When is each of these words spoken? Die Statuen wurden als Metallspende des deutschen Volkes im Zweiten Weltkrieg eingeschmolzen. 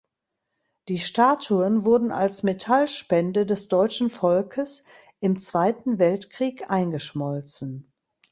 Die 0.87 0.97
Statuen 0.97 1.85
wurden 1.85 2.11
als 2.11 2.41
Metallspende 2.41 3.45
des 3.45 3.67
deutschen 3.67 4.09
Volkes 4.09 4.83
im 5.19 5.37
Zweiten 5.37 5.99
Weltkrieg 5.99 6.71
eingeschmolzen. 6.71 7.93